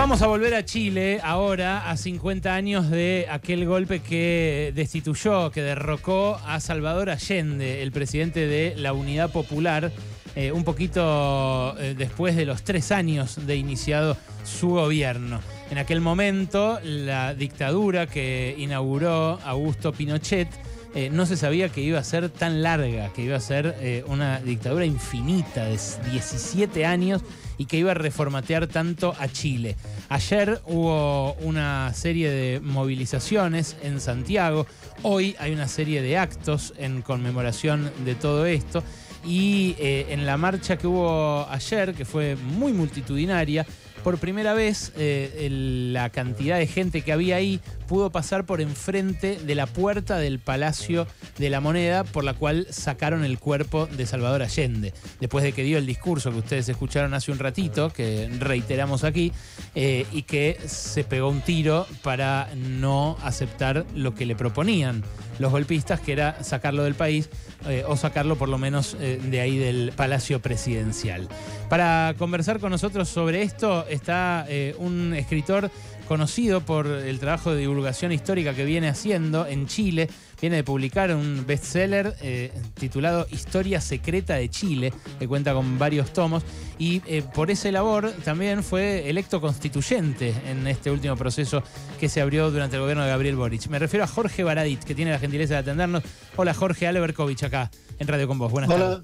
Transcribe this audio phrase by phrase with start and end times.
[0.00, 5.60] Vamos a volver a Chile ahora, a 50 años de aquel golpe que destituyó, que
[5.60, 9.92] derrocó a Salvador Allende, el presidente de la Unidad Popular,
[10.36, 15.42] eh, un poquito eh, después de los tres años de iniciado su gobierno.
[15.70, 20.48] En aquel momento, la dictadura que inauguró Augusto Pinochet
[20.94, 24.40] eh, no se sabía que iba a ser tan larga, que iba a ser una
[24.40, 25.78] dictadura infinita de
[26.10, 27.22] 17 años
[27.60, 29.76] y que iba a reformatear tanto a Chile.
[30.08, 34.66] Ayer hubo una serie de movilizaciones en Santiago,
[35.02, 38.82] hoy hay una serie de actos en conmemoración de todo esto
[39.26, 43.66] y eh, en la marcha que hubo ayer, que fue muy multitudinaria,
[44.02, 45.48] por primera vez eh,
[45.92, 50.38] la cantidad de gente que había ahí pudo pasar por enfrente de la puerta del
[50.38, 51.06] Palacio
[51.38, 54.94] de la Moneda, por la cual sacaron el cuerpo de Salvador Allende.
[55.20, 59.32] Después de que dio el discurso que ustedes escucharon hace un ratito, que reiteramos aquí,
[59.74, 65.02] eh, y que se pegó un tiro para no aceptar lo que le proponían
[65.40, 67.30] los golpistas, que era sacarlo del país
[67.66, 71.28] eh, o sacarlo por lo menos eh, de ahí del Palacio Presidencial.
[71.70, 75.70] Para conversar con nosotros sobre esto está eh, un escritor
[76.06, 80.10] conocido por el trabajo de divulgación histórica que viene haciendo en Chile.
[80.40, 86.12] Viene de publicar un bestseller eh, titulado Historia Secreta de Chile, que cuenta con varios
[86.12, 86.42] tomos.
[86.78, 91.62] Y eh, por ese labor también fue electo constituyente en este último proceso
[91.98, 93.68] que se abrió durante el gobierno de Gabriel Boric.
[93.68, 96.02] Me refiero a Jorge Baradit, que tiene la gentileza de atendernos.
[96.36, 98.50] Hola Jorge Alberkovich acá en Radio con Vos.
[98.50, 99.02] Buenas Hola.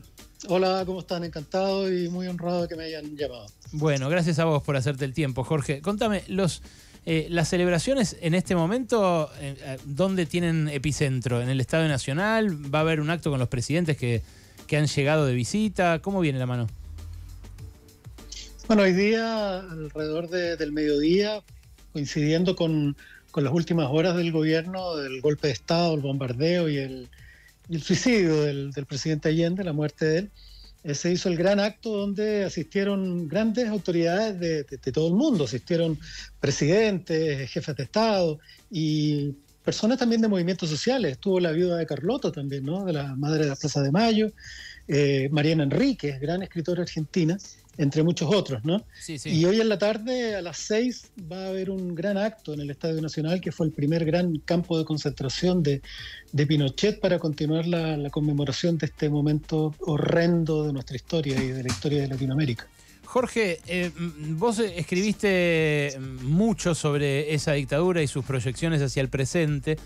[0.49, 1.25] Hola, ¿cómo están?
[1.25, 3.47] Encantado y muy honrado de que me hayan llamado.
[3.73, 5.81] Bueno, gracias a vos por hacerte el tiempo, Jorge.
[5.81, 6.63] Contame, los,
[7.09, 11.41] eh, las celebraciones en este momento, eh, eh, ¿dónde tienen epicentro?
[11.41, 12.75] ¿En el Estadio Nacional?
[12.75, 14.23] ¿Va a haber un acto con los presidentes que,
[14.77, 16.01] han llegado de visita?
[16.03, 16.67] ¿Cómo viene la mano?
[18.67, 21.45] Bueno, hoy día, alrededor del mediodía,
[21.93, 22.97] coincidiendo con,
[23.37, 27.09] las últimas horas del gobierno, del golpe de Estado, el bombardeo y el,
[27.81, 30.31] suicidio del, del presidente Allende, la muerte de él,
[30.95, 35.99] se hizo el gran acto donde asistieron grandes autoridades de, todo el mundo, asistieron
[36.41, 38.39] presidentes, jefes de Estado
[38.71, 41.13] y personas también de movimientos sociales.
[41.13, 42.85] Estuvo la viuda de Carlotto también, ¿no?
[42.85, 44.33] de la madre de la Plaza de Mayo,
[44.87, 47.37] eh, Mariana Enríquez, gran escritora argentina,
[47.79, 48.85] entre muchos otros, ¿no?
[49.25, 52.61] Y hoy en la tarde, a las seis, va a haber un gran acto en
[52.61, 55.83] el Estadio Nacional, que fue el primer gran campo de concentración de,
[56.47, 61.69] Pinochet para continuar la, conmemoración de este momento horrendo de nuestra historia y de la
[61.69, 62.67] historia de Latinoamérica.
[63.05, 69.79] Jorge, eh, vos escribiste mucho sobre esa dictadura y sus proyecciones hacia el presente,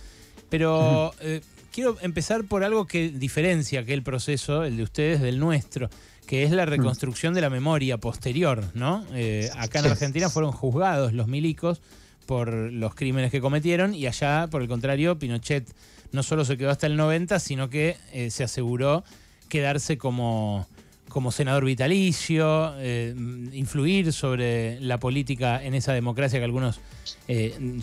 [0.48, 1.40] pero eh,
[1.72, 5.90] quiero empezar por algo que diferencia aquel proceso, el de ustedes, del nuestro
[6.30, 6.68] que es la mm.
[6.68, 9.04] reconstrucción de la memoria posterior, ¿no?
[9.12, 11.80] Eh, acá en Argentina fueron juzgados los milicos
[12.24, 15.66] por los crímenes que cometieron y allá, por el contrario, Pinochet
[16.12, 19.02] no solo se quedó hasta el 90, sino que eh, se aseguró
[19.48, 20.68] quedarse como,
[21.08, 23.12] como senador vitalicio, eh,
[23.52, 26.78] influir sobre la política en esa democracia que algunos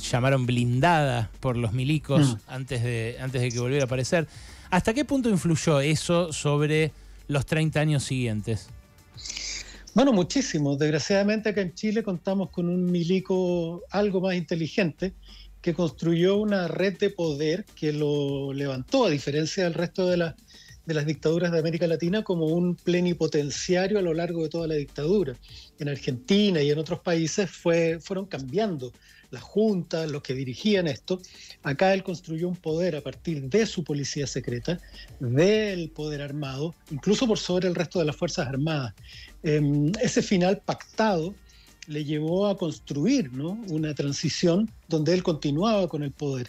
[0.09, 2.37] llamaron blindada por los milicos mm.
[2.47, 4.25] antes, de, antes de que volviera a aparecer.
[4.69, 6.93] ¿Hasta qué punto influyó eso sobre
[7.27, 8.69] los 30 años siguientes?
[9.93, 10.75] Bueno, muchísimo.
[10.75, 15.13] Desgraciadamente acá en Chile contamos con un milico algo más inteligente
[15.61, 20.33] que construyó una red de poder que lo levantó, a diferencia del resto de,
[20.85, 24.75] de las dictaduras de América Latina, como un plenipotenciario a lo largo de toda la
[24.75, 25.35] dictadura.
[25.79, 28.93] En Argentina y en otros países fue, fueron cambiando
[29.31, 31.19] las juntas, los que dirigían esto.
[31.63, 34.79] Acá él construyó un poder a partir de su policía secreta,
[35.19, 38.93] del poder armado, incluso por sobre el resto de las Fuerzas Armadas.
[39.43, 41.33] Em, ese final pactado
[41.87, 43.31] le llevó a construir
[43.69, 46.47] una transición donde él continuaba con el poder.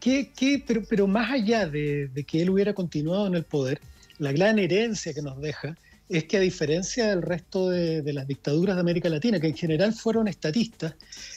[0.00, 3.80] ¿Qué, pero, más allá de, que él hubiera continuado en el poder,
[4.18, 5.76] la gran herencia que nos deja
[6.08, 9.92] es que a diferencia del resto de, las dictaduras de América Latina, que en general
[9.92, 10.94] fueron estatistas,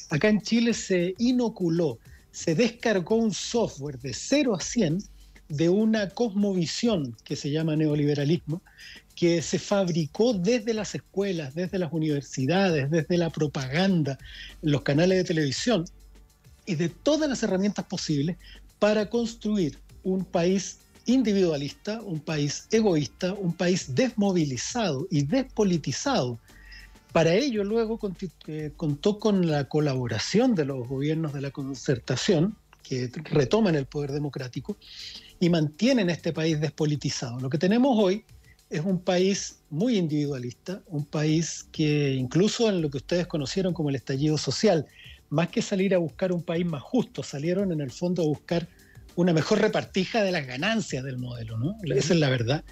[0.10, 2.00] acá en Chile se inoculó,
[2.32, 5.00] se descargó un software de 0 a 100
[5.50, 8.62] de una cosmovisión que se llama neoliberalismo,
[9.16, 14.18] que se fabricó desde las escuelas, desde las universidades, desde la propaganda,
[14.62, 15.86] los canales de televisión
[16.66, 18.38] y de todas las herramientas posibles
[18.78, 26.40] para construir un país individualista, un país egoísta, un país desmovilizado y despolitizado.
[27.12, 28.00] Para ello luego
[28.48, 34.12] eh, contó con la colaboración de los gobiernos de la concertación, que retoman el poder
[34.12, 34.78] democrático
[35.40, 37.40] y mantienen este país despolitizado.
[37.40, 38.24] Lo que tenemos hoy
[38.70, 43.90] es un país muy individualista, un país que incluso en lo que ustedes conocieron como
[43.90, 44.86] el estallido social,
[45.30, 48.68] más que salir a buscar un país más justo, salieron en el fondo a buscar
[49.16, 51.76] una mejor repartija de las ganancias del modelo, ¿no?
[51.84, 52.64] Esa es la verdad.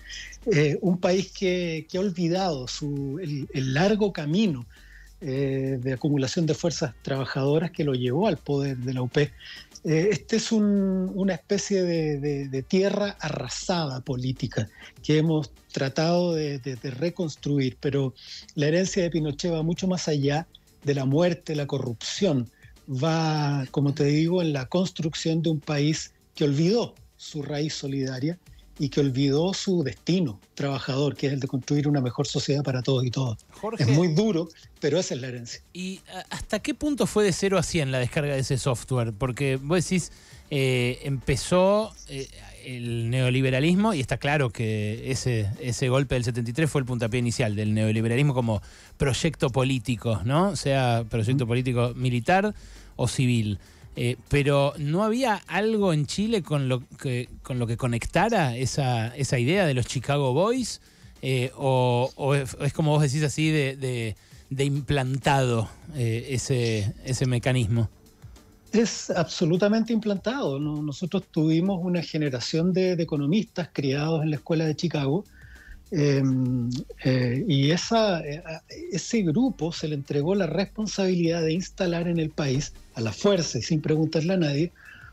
[0.52, 4.66] Eh, un país que, ha olvidado su, el, largo camino
[5.20, 9.18] eh, de acumulación de fuerzas trabajadoras que lo llevó al poder de la UP.
[9.18, 9.30] Eh,
[9.84, 14.70] este es una especie de, tierra arrasada política
[15.04, 18.14] que hemos tratado de, de reconstruir, pero
[18.56, 20.48] la herencia de Pinochet va mucho más allá
[20.84, 22.50] de la muerte, la corrupción,
[22.90, 28.40] va, como te digo, en la construcción de un país que olvidó su raíz solidaria
[28.80, 32.84] y que olvidó su destino trabajador, que es el de construir una mejor sociedad para
[32.84, 33.44] todos y todas.
[33.80, 34.48] es muy duro,
[34.80, 35.62] pero esa es la herencia.
[35.74, 36.00] ¿Y
[36.30, 39.14] hasta qué punto fue de 0 a 100 la descarga de ese software?
[39.14, 40.12] Porque vos decís,
[40.52, 42.30] eh, empezó eh,
[42.64, 47.56] el neoliberalismo y está claro que ese, ese golpe del 73 fue el puntapié inicial
[47.56, 48.62] del neoliberalismo como
[48.98, 50.56] proyecto político, ¿no?
[50.56, 52.54] Sea proyecto político militar
[52.96, 53.58] o civil.
[54.00, 59.08] Eh, pero ¿no había algo en Chile con lo que, con lo que conectara esa,
[59.16, 60.82] esa idea de los Chicago Boys?
[61.24, 64.16] Eh, o, es, como vos decís así de,
[64.52, 67.90] implantado eh, ese, ese mecanismo?
[68.72, 70.60] Es absolutamente implantado.
[70.60, 75.26] Nosotros tuvimos una generación de, economistas criados en la escuela de Chicago
[75.92, 76.70] em,
[77.48, 78.22] y esa,
[78.92, 83.60] ese grupo se le entregó la responsabilidad de instalar en el país a la fuerza
[83.60, 84.72] y sin preguntarle a nadie,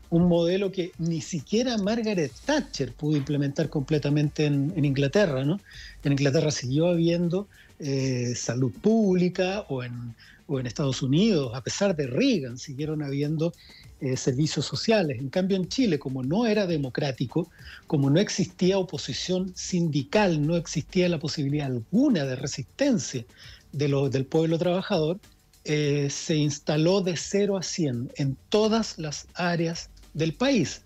[0.09, 5.43] un modelo que ni siquiera Margaret Thatcher pudo implementar completamente en, Inglaterra.
[5.43, 5.59] ¿no?
[6.03, 7.47] En Inglaterra siguió habiendo
[7.79, 10.15] eh, salud pública o en,
[10.47, 13.53] o en, Estados Unidos, a pesar de Reagan, siguieron habiendo
[14.01, 15.19] eh, servicios sociales.
[15.19, 17.49] En cambio, en Chile, como no era democrático,
[17.87, 23.25] como no existía oposición sindical, no existía la posibilidad alguna de resistencia
[23.71, 25.19] de lo, del pueblo trabajador,
[25.63, 30.83] eh, se instaló de 0 a 100 en todas las áreas del país,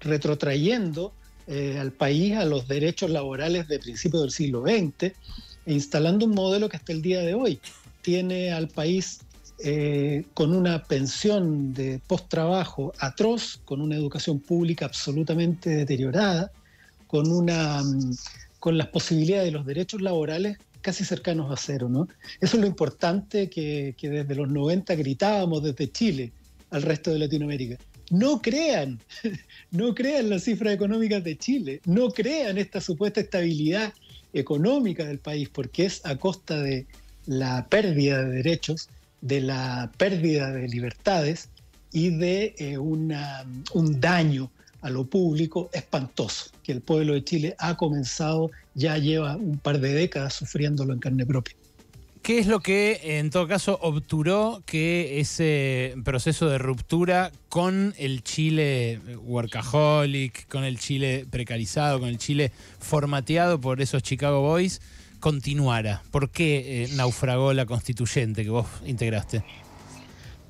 [0.00, 1.12] retrotrayendo
[1.46, 5.12] eh, al país a los derechos laborales de principios del siglo XX
[5.66, 7.60] instalando un modelo que hasta el día de hoy
[8.02, 9.20] tiene al país
[9.58, 16.52] eh, con una pensión de post-trabajo atroz, con una educación pública absolutamente deteriorada,
[17.06, 18.14] con, una, mm,
[18.60, 21.88] con las posibilidades de los derechos laborales casi cercanos a cero.
[21.88, 22.06] ¿no?
[22.40, 26.32] Eso es lo importante que, desde los 90 gritábamos desde Chile
[26.70, 27.78] al resto de Latinoamérica.
[28.10, 29.00] No crean,
[29.70, 33.92] no crean las cifras económicas de Chile, no crean esta supuesta estabilidad
[34.32, 36.86] económica del país, porque es a costa de
[37.26, 38.88] la pérdida de derechos,
[39.20, 41.48] de la pérdida de libertades
[41.92, 44.50] y de eh, un daño
[44.82, 49.80] a lo público espantoso, que el pueblo de Chile ha comenzado, ya lleva un par
[49.80, 51.56] de décadas sufriéndolo en carne propia.
[52.26, 58.24] ¿Qué es lo que, en todo caso, obturó que ese proceso de ruptura con el
[58.24, 62.50] Chile workaholic, con el Chile precarizado, con el Chile
[62.80, 64.80] formateado por esos Chicago Boys,
[65.20, 66.02] continuara?
[66.10, 69.44] ¿Por qué eh, naufragó la constituyente que vos integraste?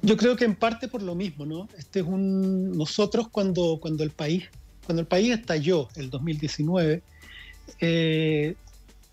[0.01, 1.69] Yo creo que en parte por lo mismo, ¿no?
[1.77, 4.45] Este es un nosotros cuando cuando el país
[4.87, 7.03] cuando el país estalló el 2019
[7.81, 8.55] eh,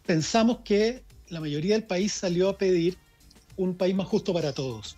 [0.06, 1.04] pensamos que
[1.34, 2.98] la mayoría del país salió a pedir
[3.58, 4.96] un país más justo para todos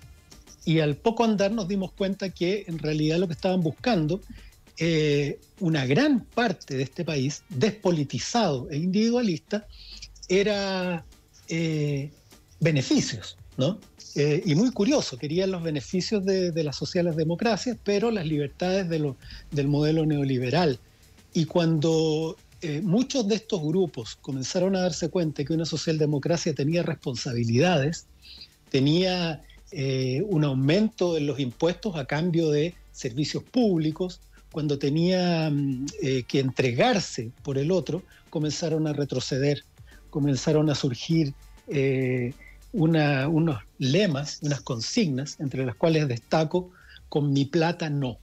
[0.66, 4.20] y al poco andar nos dimos cuenta que en realidad lo que estaban buscando
[4.78, 9.68] eh, una gran parte de este país despolitizado e individualista
[10.28, 11.06] era
[11.48, 12.12] eh,
[12.60, 13.80] beneficios, ¿no?
[14.16, 19.68] Eh, y muy curioso, querían los beneficios de, las sociales democracias, pero las libertades del
[19.68, 20.80] modelo neoliberal.
[21.34, 26.84] Y cuando eh, muchos de estos grupos comenzaron a darse cuenta que una socialdemocracia tenía
[26.84, 28.08] responsabilidades,
[28.70, 34.22] tenía eh, un aumento en los impuestos a cambio de servicios públicos,
[34.52, 35.86] cuando tenía mm,
[36.28, 39.64] que entregarse por el otro, comenzaron a retroceder,
[40.10, 41.34] comenzaron a surgir
[42.72, 46.72] unos lemas, unas consignas, entre las cuales destaco
[47.10, 48.18] con mi plata no,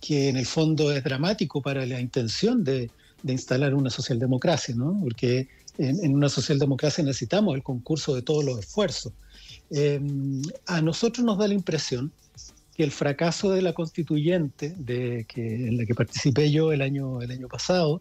[0.00, 2.90] que en el fondo es dramático para la intención de,
[3.30, 4.98] instalar una socialdemocracia, ¿no?
[5.00, 5.48] porque
[5.78, 9.12] en, una socialdemocracia necesitamos el concurso de todos los esfuerzos.
[9.70, 12.12] Em, a nosotros nos da la impresión
[12.76, 17.20] que el fracaso de la constituyente, de que, en la que participé yo el año,
[17.22, 18.00] el año pasado,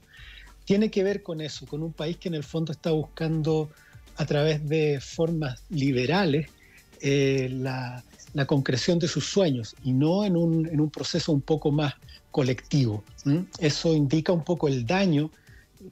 [0.65, 3.69] tiene que ver con eso, con un país que en el fondo está buscando
[4.17, 6.49] a través de formas liberales
[7.01, 8.03] eh, la,
[8.45, 11.95] concreción de sus sueños y no en un, proceso un poco más
[12.31, 13.03] colectivo.
[13.59, 15.29] Eso indica un poco el daño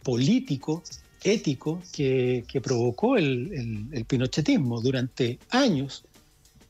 [0.03, 0.83] político
[1.23, 4.81] ético que, provocó el, pinochetismo.
[4.81, 6.05] Durante años,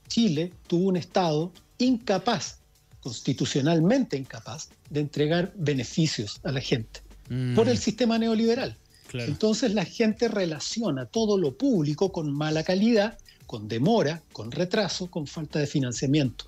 [0.07, 2.59] Chile tuvo un Estado incapaz,
[2.99, 7.55] constitucionalmente incapaz, de entregar beneficios a la gente mm.
[7.55, 8.75] por el sistema neoliberal.
[9.13, 15.25] Entonces la gente relaciona todo lo público con mala calidad, con demora, con retraso, con
[15.25, 16.45] falta de financiamiento.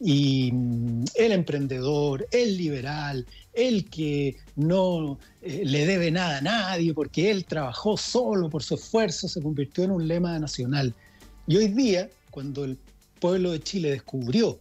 [0.00, 6.92] Y mm, el emprendedor, el liberal, el que no eh, le debe nada a nadie
[6.92, 10.94] porque él trabajó solo por su esfuerzo, se convirtió en un lema nacional.
[11.46, 12.78] Y hoy día, cuando el
[13.20, 14.58] pueblo de Chile descubrió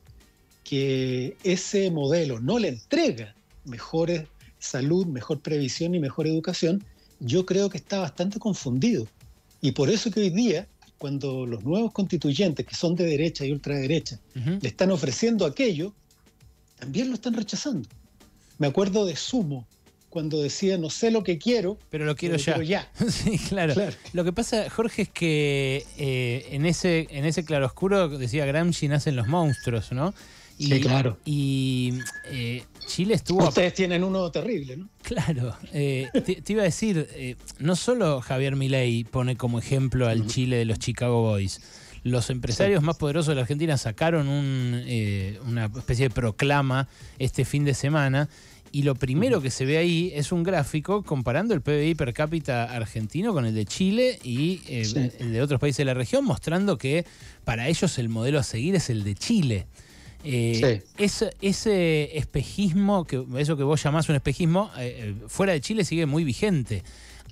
[0.63, 4.24] que ese modelo no le entrega mejores
[4.60, 6.84] salud, mejor previsión y mejor educación,
[7.20, 9.08] yo creo que está bastante confundido.
[9.62, 13.52] Y por eso que hoy día, cuando los nuevos constituyentes, que son de derecha y
[13.52, 15.94] ultraderecha, le están ofreciendo aquello,
[16.80, 17.88] también lo están rechazando.
[18.58, 19.68] Me acuerdo de Sumo,
[20.16, 22.90] cuando decía no sé lo que quiero, pero lo quiero ya.
[23.10, 23.74] sí, claro.
[24.14, 29.18] Lo que pasa, Jorge, es que eh, en ese en ese claroscuro decía Gramsci nacen
[29.18, 30.14] los monstruos, ¿no?
[30.58, 31.18] Y, sí, claro.
[31.26, 31.94] Y
[32.26, 33.48] eh, Chile estuvo.
[33.48, 34.90] Ustedes tienen uno terrible, ¿no?
[35.02, 35.56] Claro.
[35.74, 40.66] Eh, te, iba a decir, no solo Javier Milei pone como ejemplo al Chile de
[40.66, 41.60] los Chicago Boys
[42.06, 47.66] los empresarios más poderosos de la Argentina sacaron eh, una especie de proclama este fin
[47.66, 48.30] de semana
[48.72, 52.66] y lo primero que se ve ahí es un gráfico comparando el PBI per cápita
[52.66, 56.78] argentino con el de Chile y eh, el de otros países de la región, mostrando
[56.78, 57.06] que
[57.44, 59.66] para ellos el modelo a seguir es el de Chile.
[60.25, 64.72] Eh, ese, espejismo, que, eso que vos llamás un espejismo,
[65.27, 66.84] fuera de Chile sigue muy vigente.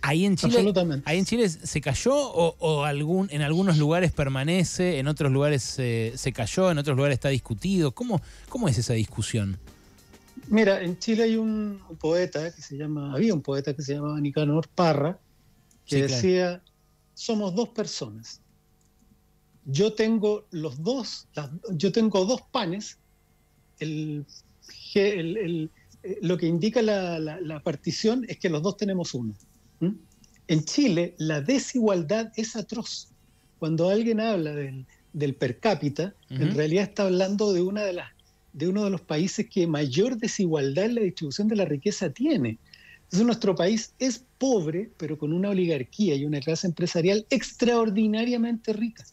[0.02, 0.74] Ahí en Chile,
[1.06, 6.34] ahí en Chile se cayó o, algún, en algunos lugares permanece, en otros lugares se
[6.34, 7.94] cayó, en otros lugares está discutido.
[7.94, 9.58] ¿Cómo, ¿Cómo es esa discusión?
[10.48, 14.20] Mira, en Chile hay un, poeta que se llama, había un poeta que se llamaba
[14.20, 15.20] Nicanor Parra,
[15.86, 16.62] que decía,
[17.14, 18.42] somos dos personas.
[19.66, 21.28] Yo tengo los dos,
[21.72, 22.98] yo tengo dos panes,
[23.80, 24.26] el,
[26.22, 29.34] lo que indica la partición es que los dos tenemos uno.
[29.80, 29.92] ¿Mm?
[30.48, 33.10] En Chile la desigualdad es atroz.
[33.60, 38.12] Cuando alguien habla del, per cápita, en realidad está hablando de, una de, las,
[38.52, 42.58] de uno de los países que mayor desigualdad en la distribución de la riqueza tiene.
[43.04, 49.06] Entonces nuestro país es pobre, pero con una oligarquía y una clase empresarial extraordinariamente rica.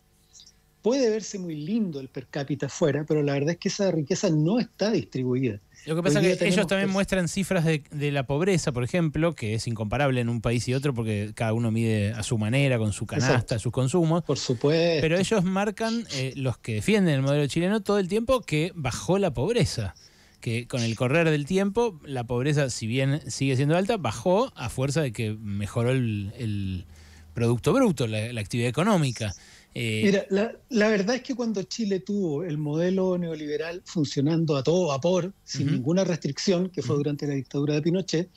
[0.82, 4.30] Puede verse muy lindo el per cápita afuera, pero la verdad es que esa riqueza
[4.30, 5.60] no está distribuida.
[5.86, 9.54] Lo que pasa es que ellos también muestran cifras de, la pobreza, por ejemplo, que
[9.54, 12.92] es incomparable en un país y otro porque cada uno mide a su manera, con
[12.92, 14.22] su canasta, sus consumos.
[14.24, 15.00] Por supuesto.
[15.00, 19.18] Pero ellos marcan, eh, los que defienden el modelo chileno, todo el tiempo que bajó
[19.18, 19.94] la pobreza.
[20.40, 24.70] Que con el correr del tiempo, la pobreza, si bien sigue siendo alta, bajó a
[24.70, 26.86] fuerza de que mejoró el,
[27.34, 29.32] Producto Bruto, la actividad económica.
[29.74, 30.26] Eh, Mira,
[30.68, 35.70] la, verdad es que cuando Chile tuvo el modelo neoliberal funcionando a todo vapor, sin
[35.70, 38.30] ninguna restricción, que fue durante la dictadura de Pinochet,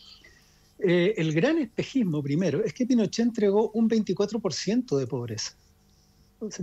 [0.79, 5.57] eh, el gran espejismo primero es que Pinochet entregó un 24% de pobreza.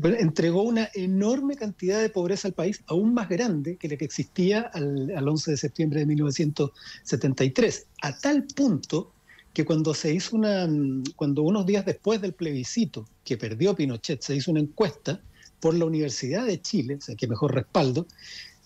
[0.02, 4.70] Entregó una enorme cantidad de pobreza al país, aún más grande que la que existía
[4.74, 9.14] al, al 11 de septiembre de 1973, a tal punto
[9.52, 10.68] que cuando se hizo una,
[11.16, 15.20] cuando unos días después del plebiscito que perdió Pinochet, se hizo una encuesta
[15.60, 18.06] por la Universidad de Chile, o sea, que mejor respaldo,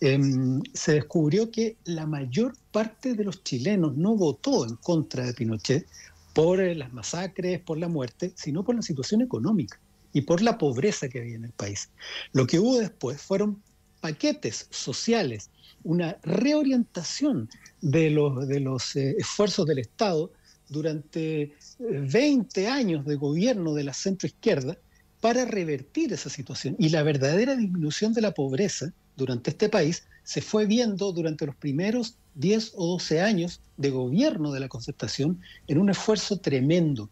[0.01, 5.35] em, se descubrió que la mayor parte de los chilenos no votó en contra de
[5.35, 5.87] Pinochet
[6.35, 9.81] por eh, las masacres, por la muerte, sino por la situación económica
[10.13, 11.91] y por la pobreza que había en el país.
[12.33, 13.63] Lo que hubo después fueron
[14.01, 15.51] paquetes sociales,
[15.83, 17.49] una reorientación
[17.81, 20.31] de los, de los eh, esfuerzos del Estado
[20.69, 24.77] durante 20 eh, años de gobierno de la centroizquierda
[25.21, 26.77] para revertir esa situación.
[26.79, 31.57] Y la verdadera disminución de la pobreza durante este país se fue viendo durante los
[31.57, 37.09] primeros 10 o 12 años de gobierno de la concertación en un esfuerzo tremendo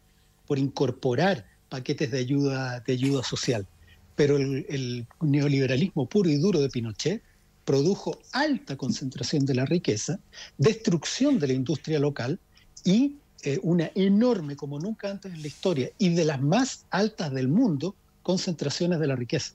[0.47, 3.67] por incorporar paquetes de ayuda, de ayuda social.
[4.17, 7.23] Pero el, el neoliberalismo puro y duro de Pinochet
[7.65, 10.19] produjo alta concentración de la riqueza,
[10.59, 12.39] destrucción de la industria local
[12.85, 17.33] y eh, una enorme, como nunca antes en la historia, y de las más altas
[17.33, 19.55] del mundo, concentraciones de la riqueza.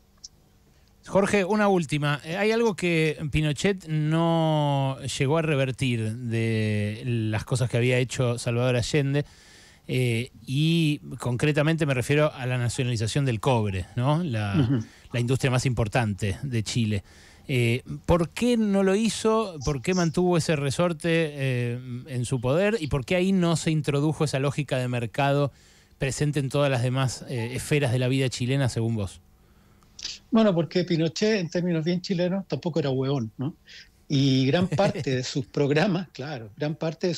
[1.06, 2.20] Jorge, una última.
[2.25, 8.38] Eh, hay algo que Pinochet no llegó a revertir de las cosas que había hecho
[8.38, 9.25] Salvador Allende.
[9.89, 14.22] Eh, y concretamente me refiero a la nacionalización del cobre, ¿no?
[14.22, 17.03] la industria más importante de Chile.
[17.47, 19.55] Eh, ¿Por qué no lo hizo?
[19.63, 22.77] ¿Por qué mantuvo ese resorte eh, en su poder?
[22.79, 25.51] ¿Y por qué ahí no se introdujo esa lógica de mercado
[25.97, 29.21] presente en todas las demás eh, esferas de la vida chilena, según vos?
[30.29, 33.55] Bueno, porque Pinochet, en términos bien chilenos, tampoco era hueón, ¿no?
[34.09, 37.17] Y gran parte de sus programas, claro, gran parte de,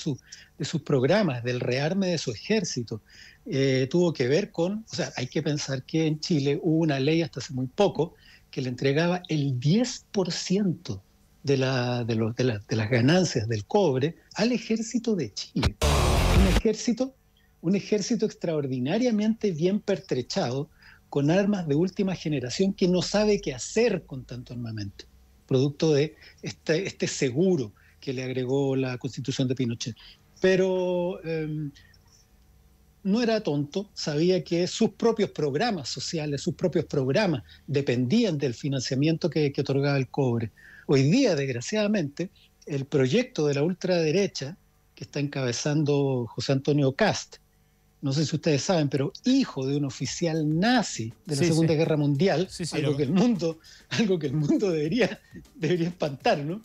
[0.58, 3.02] de sus programas, del rearme de su ejército,
[3.46, 7.00] eh, tuvo que ver con, o sea, hay que pensar que en Chile hubo una
[7.00, 8.14] ley hasta hace muy poco
[8.52, 11.02] que le entregaba el 10%
[11.44, 15.76] de, de, las ganancias del cobre al ejército de Chile.
[16.40, 17.16] Un ejército,
[17.62, 20.70] un ejército extraordinariamente bien pertrechado,
[21.10, 25.06] con armas de última generación que no sabe qué hacer con tanto armamento,
[25.48, 29.96] producto de este, este seguro que le agregó la constitución de Pinochet.
[30.40, 31.72] Pero em,
[33.04, 39.30] no era tonto, sabía que sus propios programas sociales, sus propios programas dependían del financiamiento
[39.30, 40.52] que, que otorgaba el cobre.
[40.88, 42.30] Hoy día, desgraciadamente,
[42.66, 44.58] el proyecto de la ultraderecha
[44.96, 47.38] que está encabezando José Antonio Cast,
[48.02, 51.98] no sé si ustedes saben, pero hijo de un oficial nazi de la Segunda Guerra
[51.98, 55.20] Mundial, algo, que el mundo, algo que el mundo debería,
[55.56, 56.62] debería espantar, ¿no?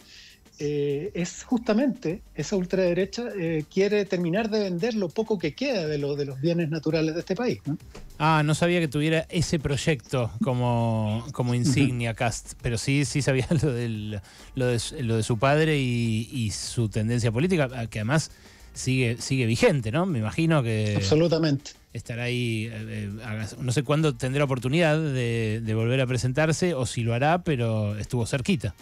[0.59, 5.99] Eh, es justamente esa ultraderecha eh, quiere terminar de vender lo poco que queda de,
[5.99, 7.61] lo, de los bienes naturales de este país.
[7.67, 7.77] ¿no?
[8.19, 13.49] Ah, no sabía que tuviera ese proyecto como, como insignia Cast, pero sí, sí sabía
[13.63, 14.21] lo, del,
[14.55, 18.31] lo, de, lo de su padre y, y su tendencia política, que además
[18.75, 20.05] sigue, sigue vigente, ¿no?
[20.05, 20.95] Me imagino que.
[20.97, 21.73] Absolutamente.
[21.93, 27.03] Estará ahí, eh, eh, no sé cuándo tendrá oportunidad de, volver a presentarse o si
[27.03, 28.75] lo hará, pero estuvo cerquita.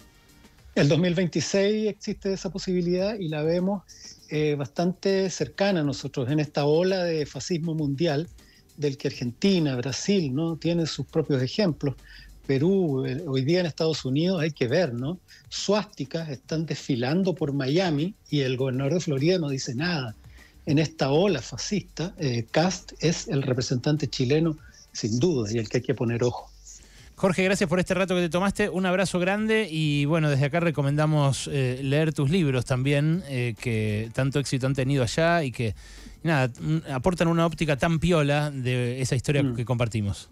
[0.75, 3.83] El 2026 existe esa posibilidad y la vemos
[4.29, 8.27] eh, bastante cercana a nosotros en esta ola de fascismo mundial
[8.75, 10.57] del que Argentina, Brasil, ¿no?
[10.57, 11.95] tienen sus propios ejemplos.
[12.47, 15.19] Perú, hoy día en Estados Unidos hay que ver, ¿no?
[15.47, 20.15] Suásticas están desfilando por Miami y el gobernador de Florida no dice nada.
[20.65, 24.57] En esta ola fascista, eh, Cast es el representante chileno
[24.91, 26.52] sin duda y el que hay que poner ojo.
[27.23, 28.67] Jorge, gracias por este rato que te tomaste.
[28.67, 34.09] Un abrazo grande y bueno, desde acá recomendamos eh, leer tus libros también, eh, que
[34.13, 35.73] tanto éxito han tenido allá y que
[36.21, 36.51] nada,
[36.91, 39.55] aportan una óptica tan piola de esa historia mm.
[39.55, 40.29] que compartimos.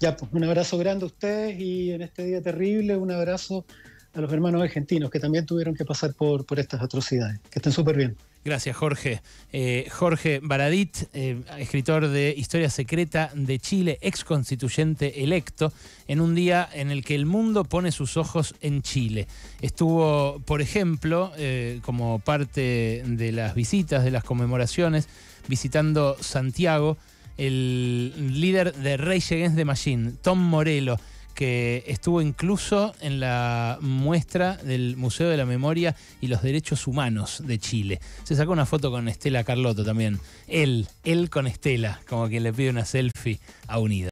[0.00, 3.66] Ya, pues un abrazo grande a ustedes y en este día terrible un abrazo
[4.14, 7.38] a los hermanos argentinos que también tuvieron que pasar por, por estas atrocidades.
[7.50, 8.16] Que estén súper bien.
[8.44, 9.22] Gracias, Jorge.
[9.54, 15.72] Eh, Jorge Baradit, eh, escritor de Historia Secreta de Chile, ex constituyente electo,
[16.08, 19.28] en un día en el que el mundo pone sus ojos en Chile.
[19.62, 25.08] Estuvo, por ejemplo, eh, como parte de las visitas, de las conmemoraciones,
[25.48, 26.98] visitando Santiago
[27.36, 30.98] el líder de Rage Against the Machine, Tom Morello,
[31.34, 37.42] que estuvo incluso en la muestra del Museo de la Memoria y los Derechos Humanos
[37.44, 38.00] de Chile.
[38.22, 40.20] Se sacó una foto con Estela Carlotto también.
[40.46, 44.02] Él, él con Estela, como quien le pide una selfie a Unida.